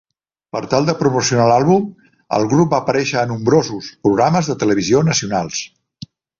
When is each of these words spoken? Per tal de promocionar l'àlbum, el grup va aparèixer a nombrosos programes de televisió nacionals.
Per 0.55 0.61
tal 0.69 0.87
de 0.87 0.95
promocionar 1.01 1.45
l'àlbum, 1.51 1.83
el 2.39 2.49
grup 2.55 2.73
va 2.73 2.81
aparèixer 2.85 3.21
a 3.21 3.27
nombrosos 3.35 3.93
programes 4.09 4.51
de 4.53 4.57
televisió 4.67 5.07
nacionals. 5.13 5.65